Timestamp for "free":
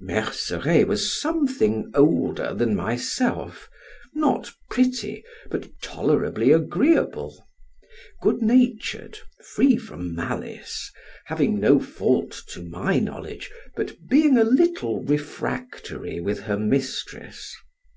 9.54-9.76